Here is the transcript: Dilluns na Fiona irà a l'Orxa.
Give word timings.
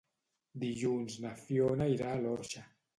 Dilluns 0.63 1.19
na 1.27 1.35
Fiona 1.45 1.91
irà 1.95 2.13
a 2.17 2.21
l'Orxa. 2.27 2.69